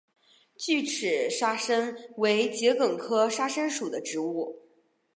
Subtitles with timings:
[0.57, 4.59] 锯齿沙参为桔梗科沙参属的植物。